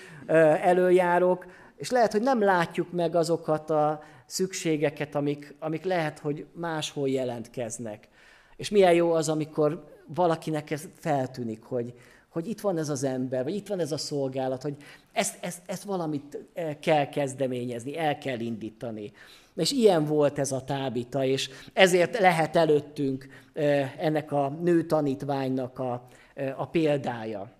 [0.62, 7.08] elöljárók, és lehet, hogy nem látjuk meg azokat a szükségeket, amik, amik lehet, hogy máshol
[7.08, 8.08] jelentkeznek.
[8.56, 11.94] És milyen jó az, amikor valakinek ez feltűnik, hogy,
[12.36, 14.76] hogy itt van ez az ember, vagy itt van ez a szolgálat, hogy
[15.12, 19.12] ezt, ezt, ezt valamit eh, kell kezdeményezni, el kell indítani.
[19.54, 25.78] És ilyen volt ez a tábita, és ezért lehet előttünk eh, ennek a nő tanítványnak
[25.78, 27.50] a, eh, a példája.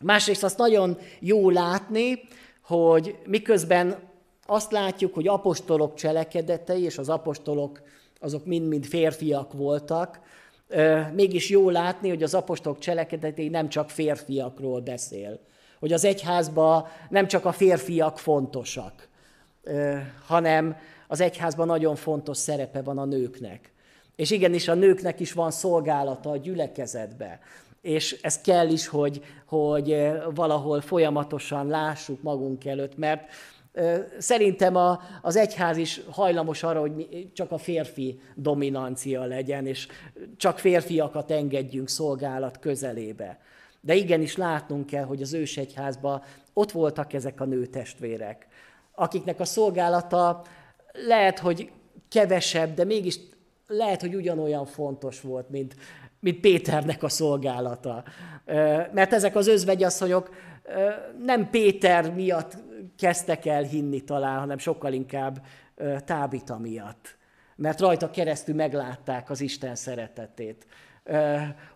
[0.00, 2.20] Másrészt azt nagyon jó látni,
[2.62, 3.96] hogy miközben
[4.46, 7.82] azt látjuk, hogy apostolok cselekedetei, és az apostolok
[8.20, 10.20] azok mind-mind férfiak voltak,
[11.12, 15.40] mégis jó látni, hogy az apostolok cselekedetei nem csak férfiakról beszél.
[15.80, 19.08] Hogy az egyházban nem csak a férfiak fontosak,
[20.26, 20.76] hanem
[21.08, 23.72] az egyházban nagyon fontos szerepe van a nőknek.
[24.16, 27.40] És igenis a nőknek is van szolgálata a gyülekezetbe.
[27.80, 33.30] És ez kell is, hogy, hogy valahol folyamatosan lássuk magunk előtt, mert
[34.18, 39.88] Szerintem a, az egyház is hajlamos arra, hogy csak a férfi dominancia legyen, és
[40.36, 43.38] csak férfiakat engedjünk szolgálat közelébe.
[43.80, 48.46] De igenis látnunk kell, hogy az ős egyházban ott voltak ezek a nőtestvérek,
[48.94, 50.42] akiknek a szolgálata
[50.92, 51.70] lehet, hogy
[52.08, 53.18] kevesebb, de mégis
[53.66, 55.76] lehet, hogy ugyanolyan fontos volt, mint,
[56.20, 58.04] mint Péternek a szolgálata.
[58.92, 60.30] Mert ezek az özvegyasszonyok
[61.24, 62.56] nem Péter miatt
[62.98, 65.44] kezdtek el hinni talán, hanem sokkal inkább
[66.04, 67.16] Tábita miatt.
[67.56, 70.66] Mert rajta keresztül meglátták az Isten szeretetét,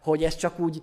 [0.03, 0.83] hogy ezt csak úgy,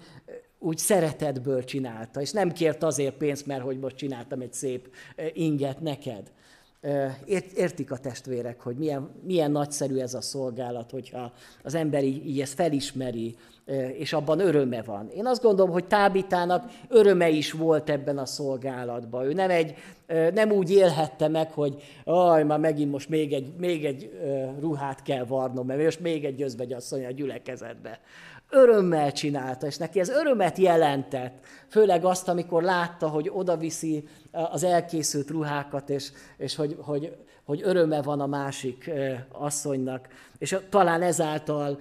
[0.60, 4.96] úgy szeretetből csinálta, és nem kért azért pénzt, mert hogy most csináltam egy szép
[5.34, 6.32] inget neked,
[7.56, 12.42] Értik a testvérek, hogy milyen, milyen nagyszerű ez a szolgálat, hogyha az ember így, így
[12.42, 13.36] ezt felismeri,
[13.98, 15.10] és abban öröme van.
[15.10, 19.26] Én azt gondolom, hogy Tábitának öröme is volt ebben a szolgálatban.
[19.26, 19.74] Ő nem, egy,
[20.34, 24.12] nem úgy élhette meg, hogy aj, már megint most még egy, még egy
[24.60, 28.00] ruhát kell varnom, mert most még egy győzbegyasszony a gyülekezetbe
[28.50, 35.30] örömmel csinálta, és neki ez örömet jelentett, főleg azt, amikor látta, hogy odaviszi az elkészült
[35.30, 37.16] ruhákat, és, és hogy, hogy,
[37.48, 38.92] hogy öröme van a másik
[39.32, 40.08] asszonynak,
[40.38, 41.80] és talán ezáltal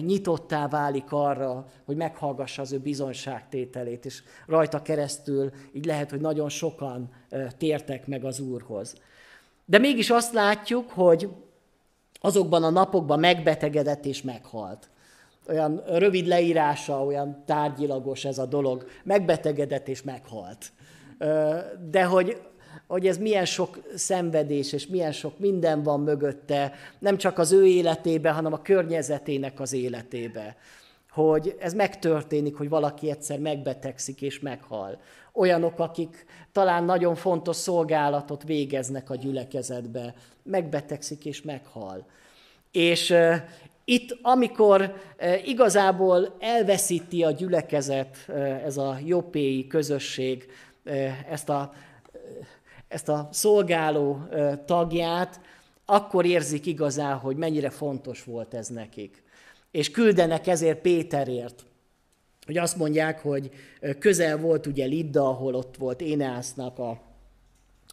[0.00, 6.48] nyitottá válik arra, hogy meghallgassa az ő bizonságtételét, és rajta keresztül így lehet, hogy nagyon
[6.48, 7.10] sokan
[7.58, 8.94] tértek meg az Úrhoz.
[9.64, 11.28] De mégis azt látjuk, hogy
[12.20, 14.88] azokban a napokban megbetegedett és meghalt
[15.48, 20.72] olyan rövid leírása, olyan tárgyilagos ez a dolog, megbetegedett és meghalt.
[21.90, 22.40] De hogy,
[22.86, 27.66] hogy ez milyen sok szenvedés és milyen sok minden van mögötte, nem csak az ő
[27.66, 30.56] életébe, hanem a környezetének az életébe.
[31.10, 35.00] Hogy ez megtörténik, hogy valaki egyszer megbetegszik és meghal.
[35.32, 42.06] Olyanok, akik talán nagyon fontos szolgálatot végeznek a gyülekezetbe, megbetegszik és meghal.
[42.72, 43.14] És,
[43.84, 44.94] itt, amikor
[45.44, 48.28] igazából elveszíti a gyülekezet,
[48.64, 50.46] ez a jobbéi közösség,
[51.30, 51.72] ezt a,
[52.88, 54.18] ezt a szolgáló
[54.64, 55.40] tagját,
[55.84, 59.22] akkor érzik igazán, hogy mennyire fontos volt ez nekik.
[59.70, 61.66] És küldenek ezért Péterért.
[62.46, 63.50] hogy azt mondják, hogy
[63.98, 67.00] közel volt ugye Lidda, ahol ott volt Éneásznak a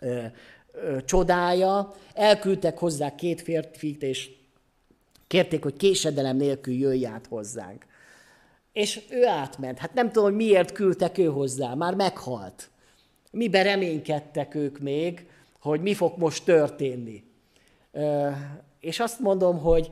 [0.01, 0.23] ö,
[0.71, 4.29] ö, csodája, elküldtek hozzá két férfit, és
[5.27, 7.85] kérték, hogy késedelem nélkül jöjj át hozzánk.
[8.71, 9.77] És ő átment.
[9.77, 12.69] Hát nem tudom, hogy miért küldtek ő hozzá, már meghalt.
[13.35, 15.27] Mibe reménykedtek ők még,
[15.59, 17.23] hogy mi fog most történni.
[18.79, 19.89] És azt mondom, hogy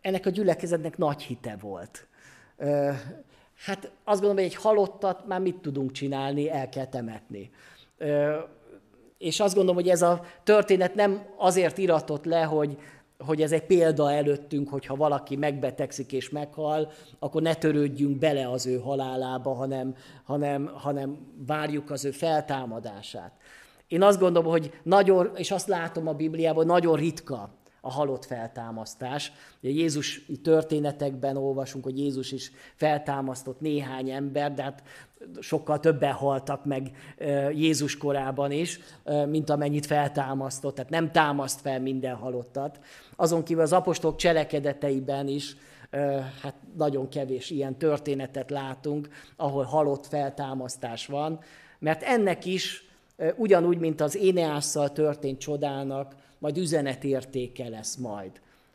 [0.00, 2.06] ennek a gyülekezetnek nagy hite volt.
[3.64, 7.50] Hát azt gondolom, hogy egy halottat már mit tudunk csinálni, el kell temetni.
[9.18, 12.78] És azt gondolom, hogy ez a történet nem azért iratott le, hogy,
[13.26, 18.66] hogy ez egy példa előttünk, hogyha valaki megbetegszik és meghal, akkor ne törődjünk bele az
[18.66, 23.32] ő halálába, hanem, hanem, hanem várjuk az ő feltámadását.
[23.86, 27.50] Én azt gondolom, hogy nagyon, és azt látom a Bibliában, nagyon ritka
[27.80, 29.32] a halott feltámasztás.
[29.62, 34.82] Ugye Jézus történetekben olvasunk, hogy Jézus is feltámasztott néhány ember, de hát
[35.40, 36.90] sokkal többen haltak meg
[37.52, 38.78] Jézus korában is,
[39.28, 40.74] mint amennyit feltámasztott.
[40.74, 42.80] Tehát nem támaszt fel minden halottat.
[43.16, 45.56] Azon kívül az apostolok cselekedeteiben is
[46.42, 51.40] hát nagyon kevés ilyen történetet látunk, ahol halott feltámasztás van,
[51.78, 52.89] mert ennek is
[53.36, 58.30] ugyanúgy, mint az Éneásszal történt csodának, majd üzenetértéke lesz majd.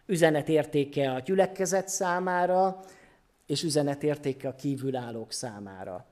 [0.06, 2.80] Üzenetértéke a gyülekezet számára,
[3.46, 6.06] és üzenetértéke a kívülállók számára.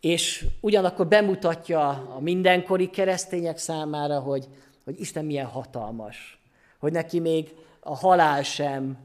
[0.00, 4.48] És ugyanakkor bemutatja a mindenkori keresztények számára, hogy,
[4.84, 6.42] hogy Isten milyen hatalmas.
[6.78, 7.54] Hogy neki még
[7.88, 8.96] a halál sem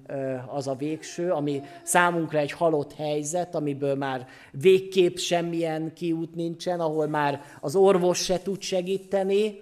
[0.47, 7.07] az a végső, ami számunkra egy halott helyzet, amiből már végképp semmilyen kiút nincsen, ahol
[7.07, 9.61] már az orvos se tud segíteni,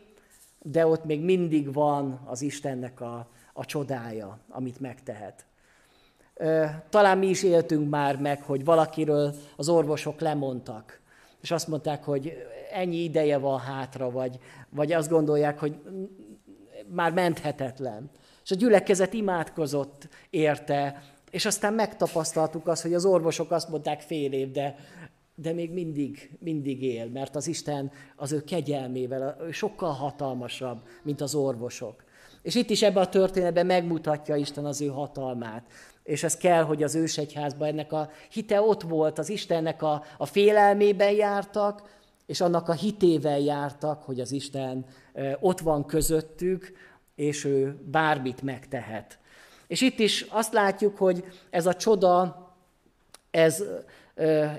[0.61, 5.45] de ott még mindig van az Istennek a, a csodája, amit megtehet.
[6.89, 11.01] Talán mi is éltünk már meg, hogy valakiről az orvosok lemondtak,
[11.41, 12.33] és azt mondták, hogy
[12.71, 15.75] ennyi ideje van hátra, vagy, vagy azt gondolják, hogy
[16.87, 18.09] már menthetetlen.
[18.43, 24.33] És a gyülekezet imádkozott érte, és aztán megtapasztaltuk azt, hogy az orvosok azt mondták fél
[24.33, 24.75] év, de
[25.35, 31.35] de még mindig, mindig él, mert az Isten az ő kegyelmével sokkal hatalmasabb, mint az
[31.35, 32.03] orvosok.
[32.41, 35.63] És itt is ebben a történetben megmutatja Isten az ő hatalmát.
[36.03, 40.25] És ez kell, hogy az ősegyházban ennek a hite ott volt, az Istennek a, a
[40.25, 44.85] félelmében jártak, és annak a hitével jártak, hogy az Isten
[45.39, 46.71] ott van közöttük,
[47.15, 49.19] és ő bármit megtehet.
[49.67, 52.45] És itt is azt látjuk, hogy ez a csoda,
[53.31, 53.63] ez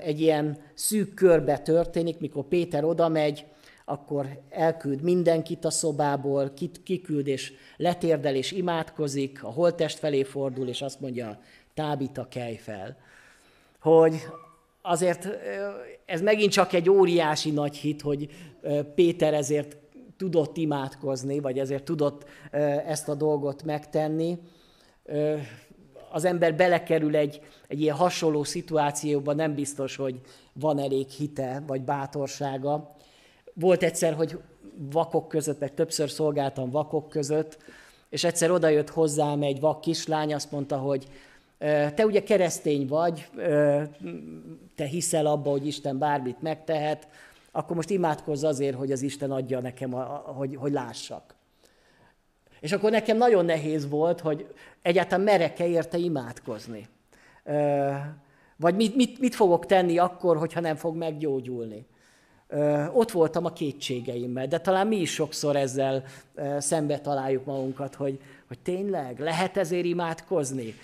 [0.01, 3.45] egy ilyen szűk körbe történik, mikor Péter oda megy,
[3.85, 6.53] akkor elküld mindenkit a szobából,
[6.85, 11.41] kiküld és letérdel és imádkozik, a holtest felé fordul, és azt mondja,
[11.75, 12.97] tábita kelj fel.
[13.79, 14.15] Hogy
[14.83, 15.29] azért
[16.05, 18.29] ez megint csak egy óriási nagy hit, hogy
[18.95, 19.77] Péter ezért
[20.23, 22.25] tudott imádkozni, vagy ezért tudott
[22.87, 24.39] ezt a dolgot megtenni
[26.11, 30.21] az ember belekerül egy, egy ilyen hasonló szituációba, nem biztos, hogy
[30.53, 32.95] van elég hite vagy bátorsága.
[33.55, 34.39] Volt egyszer, hogy
[34.93, 37.59] vakok között, meg többször szolgáltam vakok között,
[38.09, 41.07] és egyszer odajött hozzám egy vak kislány, azt mondta, hogy
[41.95, 43.29] te ugye keresztény vagy,
[44.75, 47.09] te hiszel abba, hogy Isten bármit megtehet,
[47.53, 49.91] akkor most imádkozz azért, hogy az Isten adja nekem,
[50.25, 51.35] hogy, hogy lássak.
[52.61, 56.89] És akkor nekem nagyon nehéz volt, hogy egyáltalán merek-e érte imádkozni.
[58.57, 61.87] Vagy mit, mit, mit fogok tenni akkor, hogyha nem fog meggyógyulni.
[62.93, 66.05] Ott voltam a kétségeimmel, de talán mi is sokszor ezzel
[66.59, 70.75] szembe találjuk magunkat, hogy, hogy tényleg lehet ezért imádkozni?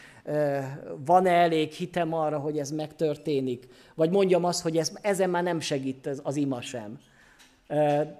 [1.04, 3.68] Van-e elég hitem arra, hogy ez megtörténik?
[3.94, 6.98] Vagy mondjam azt, hogy ez, ezen már nem segít az, ima sem.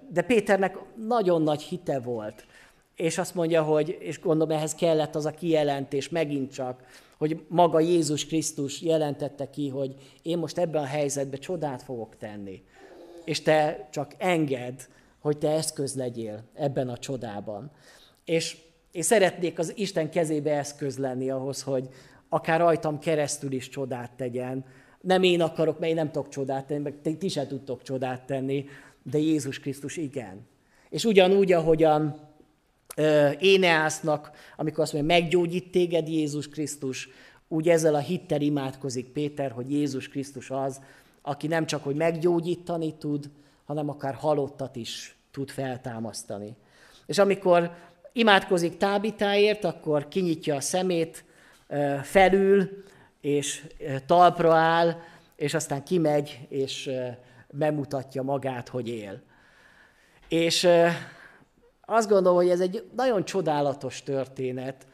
[0.08, 2.46] De Péternek nagyon nagy hite volt
[2.98, 6.82] és azt mondja, hogy, és gondolom ehhez kellett az a kijelentés megint csak,
[7.18, 12.62] hogy maga Jézus Krisztus jelentette ki, hogy én most ebben a helyzetben csodát fogok tenni.
[13.24, 17.70] És te csak enged, hogy te eszköz legyél ebben a csodában.
[18.24, 18.56] És
[18.92, 21.88] én szeretnék az Isten kezébe eszköz lenni ahhoz, hogy
[22.28, 24.64] akár rajtam keresztül is csodát tegyen.
[25.00, 28.64] Nem én akarok, mert én nem tudok csodát tenni, meg ti sem tudtok csodát tenni,
[29.02, 30.46] de Jézus Krisztus igen.
[30.90, 32.26] És ugyanúgy, ahogyan
[33.38, 37.08] Éneásznak, amikor azt mondja, meggyógyít téged Jézus Krisztus,
[37.48, 40.80] úgy ezzel a hittel imádkozik Péter, hogy Jézus Krisztus az,
[41.22, 43.30] aki nem csak, hogy meggyógyítani tud,
[43.64, 46.56] hanem akár halottat is tud feltámasztani.
[47.06, 47.70] És amikor
[48.18, 51.24] imádkozik Tábitáért, akkor kinyitja a szemét,
[52.02, 52.82] felül,
[53.20, 53.66] és
[54.06, 54.96] talpra áll,
[55.36, 56.90] és aztán kimegy, és
[57.50, 59.22] bemutatja magát, hogy él.
[60.28, 60.68] És
[61.80, 64.86] azt gondolom, hogy ez egy nagyon csodálatos történet.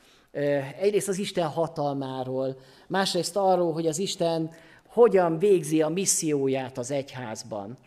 [0.81, 2.57] Egyrészt az Isten hatalmáról,
[2.87, 4.51] másrészt arról, hogy az Isten
[4.89, 7.79] hogyan végzi a misszióját az egyházban.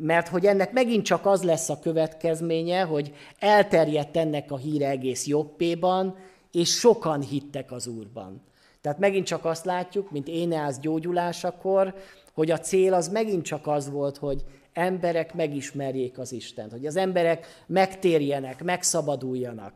[0.00, 5.26] Mert hogy ennek megint csak az lesz a következménye, hogy elterjedt ennek a híre egész
[5.26, 6.16] jobbéban,
[6.52, 8.42] és sokan hittek az Úrban.
[8.80, 11.94] Tehát megint csak azt látjuk, mint Éneász gyógyulásakor,
[12.32, 16.96] hogy a cél az megint csak az volt, hogy emberek megismerjék az Istent, hogy az
[16.96, 19.72] emberek megtérjenek, megszabaduljanak.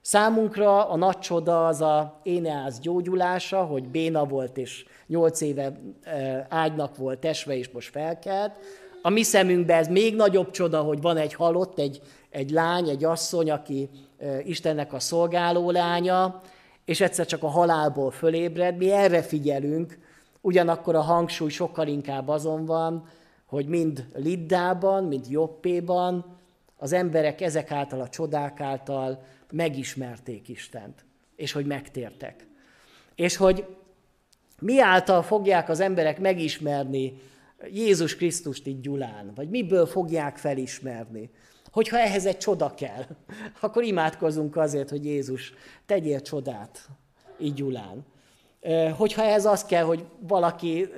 [0.00, 6.46] Számunkra a nagy csoda az a Éneász gyógyulása, hogy béna volt és nyolc éve e,
[6.48, 8.58] ágynak volt esve, és most felkelt.
[9.06, 12.00] A mi szemünkben ez még nagyobb csoda, hogy van egy halott, egy,
[12.30, 13.90] egy lány, egy asszony, aki
[14.44, 16.40] Istennek a szolgáló lánya,
[16.84, 18.76] és egyszer csak a halálból fölébred.
[18.76, 19.98] Mi erre figyelünk,
[20.40, 23.08] ugyanakkor a hangsúly sokkal inkább azon van,
[23.44, 26.38] hogy mind Liddában, mind Jobbéban
[26.76, 31.04] az emberek ezek által, a csodák által megismerték Istent,
[31.36, 32.46] és hogy megtértek.
[33.14, 33.66] És hogy
[34.60, 37.34] mi által fogják az emberek megismerni
[37.72, 41.30] Jézus Krisztust itt Gyulán, vagy miből fogják felismerni.
[41.70, 43.04] Hogyha ehhez egy csoda kell,
[43.60, 45.52] akkor imádkozunk azért, hogy Jézus
[45.86, 46.88] tegyél csodát
[47.38, 48.04] így Gyulán.
[48.96, 50.88] Hogyha ez az kell, hogy valaki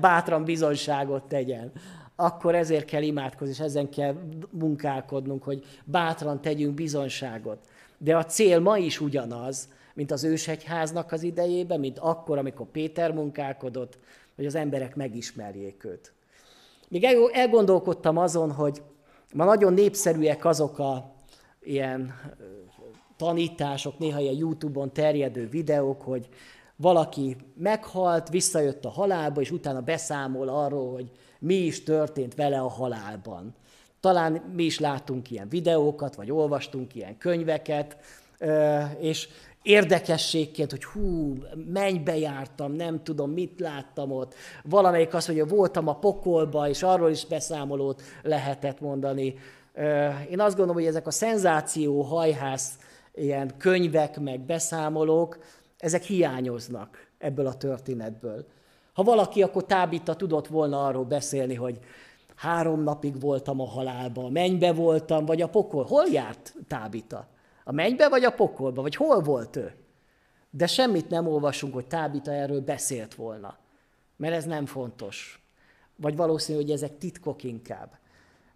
[0.00, 1.72] bátran bizonyságot tegyen,
[2.16, 4.14] akkor ezért kell imádkozni, és ezen kell
[4.50, 7.58] munkálkodnunk, hogy bátran tegyünk bizonyságot.
[7.98, 13.12] De a cél ma is ugyanaz, mint az ősegyháznak az idejében, mint akkor, amikor Péter
[13.12, 13.98] munkálkodott,
[14.36, 16.12] hogy az emberek megismerjék őt.
[16.88, 18.82] Még elgondolkodtam azon, hogy
[19.34, 21.14] ma nagyon népszerűek azok a
[21.62, 22.14] ilyen
[23.16, 26.28] tanítások, néha ilyen YouTube-on terjedő videók, hogy
[26.76, 32.68] valaki meghalt, visszajött a halálba, és utána beszámol arról, hogy mi is történt vele a
[32.68, 33.54] halálban.
[34.00, 37.96] Talán mi is láttunk ilyen videókat, vagy olvastunk ilyen könyveket,
[38.98, 39.28] és
[39.66, 41.36] érdekességként, hogy hú,
[41.72, 44.34] mennybe jártam, nem tudom, mit láttam ott.
[44.64, 49.34] Valamelyik azt mondja, voltam a pokolba, és arról is beszámolót lehetett mondani.
[50.30, 52.68] Én azt gondolom, hogy ezek a szenzáció hajház
[53.14, 55.38] ilyen könyvek, meg beszámolók,
[55.78, 58.46] ezek hiányoznak ebből a történetből.
[58.92, 61.78] Ha valaki, akkor Tábita tudott volna arról beszélni, hogy
[62.34, 65.84] három napig voltam a halálba, a mennybe voltam, vagy a pokol.
[65.84, 67.26] Hol járt Tábita?
[67.68, 68.82] A mennybe vagy a pokolba?
[68.82, 69.74] Vagy hol volt ő?
[70.50, 73.58] De semmit nem olvasunk, hogy Tábita erről beszélt volna.
[74.16, 75.46] Mert ez nem fontos.
[75.96, 77.98] Vagy valószínű, hogy ezek titkok inkább.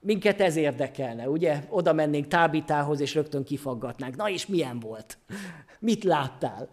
[0.00, 1.64] Minket ez érdekelne, ugye?
[1.68, 4.16] Oda mennénk Tábitához, és rögtön kifaggatnánk.
[4.16, 5.18] Na és milyen volt?
[5.78, 6.68] Mit láttál?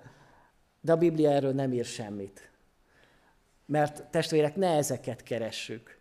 [0.82, 2.52] De a Biblia erről nem ír semmit.
[3.66, 6.00] Mert testvérek, ne ezeket keressük.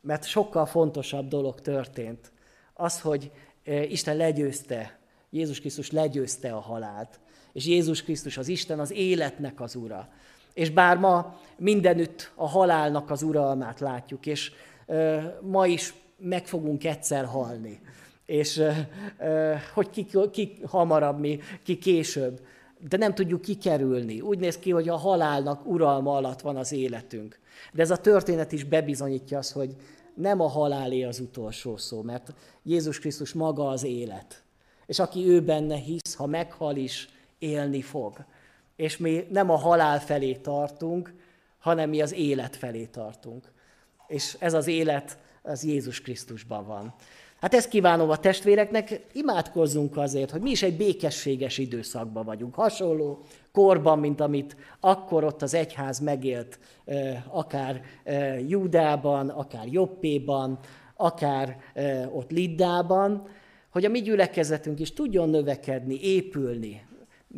[0.00, 2.32] Mert sokkal fontosabb dolog történt.
[2.74, 3.32] Az, hogy
[3.64, 4.97] e, Isten legyőzte,
[5.30, 7.20] Jézus Krisztus legyőzte a halált.
[7.52, 10.08] És Jézus Krisztus az Isten, az életnek az ura.
[10.54, 14.52] És bár ma mindenütt a halálnak az uralmát látjuk, és
[14.86, 17.80] e, ma is meg fogunk egyszer halni.
[18.26, 22.40] És e, hogy ki, ki hamarabb, mi, ki később
[22.88, 24.20] de nem tudjuk kikerülni.
[24.20, 27.38] Úgy néz ki, hogy a halálnak uralma alatt van az életünk.
[27.72, 29.76] De ez a történet is bebizonyítja azt, hogy
[30.14, 34.42] nem a halálé az utolsó szó, mert Jézus Krisztus maga az élet.
[34.88, 37.08] És aki ő benne hisz, ha meghal is,
[37.38, 38.24] élni fog.
[38.76, 41.14] És mi nem a halál felé tartunk,
[41.58, 43.52] hanem mi az élet felé tartunk.
[44.06, 46.94] És ez az élet, az Jézus Krisztusban van.
[47.40, 52.54] Hát ezt kívánom a testvéreknek, imádkozzunk azért, hogy mi is egy békességes időszakban vagyunk.
[52.54, 53.18] Hasonló
[53.52, 56.58] korban, mint amit akkor ott az egyház megélt,
[57.28, 57.82] akár
[58.46, 60.58] Júdában, akár Jobbéban,
[60.96, 61.58] akár
[62.12, 63.28] ott Liddában,
[63.70, 66.86] hogy a mi gyülekezetünk is tudjon növekedni, épülni,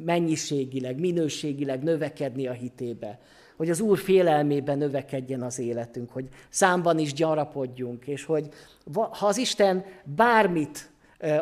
[0.05, 3.19] mennyiségileg, minőségileg növekedni a hitébe
[3.61, 8.49] hogy az Úr félelmében növekedjen az életünk, hogy számban is gyarapodjunk, és hogy
[8.93, 10.91] ha az Isten bármit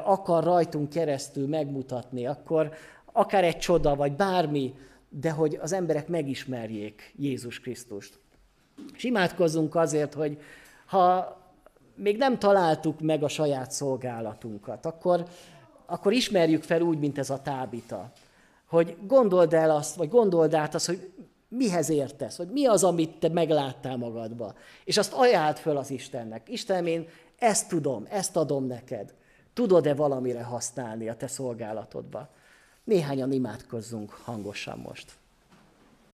[0.04, 2.72] akar rajtunk keresztül megmutatni, akkor
[3.12, 4.74] akár egy csoda, vagy bármi,
[5.08, 8.18] de hogy az emberek megismerjék Jézus Krisztust.
[8.94, 10.38] És imádkozzunk azért, hogy
[10.86, 11.36] ha
[11.98, 15.24] még nem találtuk meg a saját szolgálatunkat, akkor,
[15.86, 18.12] akkor ismerjük fel úgy, mint ez a tábita.
[18.66, 21.12] Hogy gondold el azt, vagy gondold át azt, hogy
[21.48, 24.54] mihez értesz, hogy mi az, amit te megláttál magadba.
[24.84, 26.48] És azt ajánld föl az Istennek.
[26.48, 29.14] Istenem, én ezt tudom, ezt adom neked.
[29.52, 32.28] Tudod-e valamire használni a te szolgálatodba?
[32.84, 35.12] Néhányan imádkozzunk hangosan most.